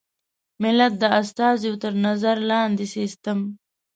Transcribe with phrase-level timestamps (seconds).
[0.63, 3.39] ملت د استازیو تر نظر لاندې سیسټم.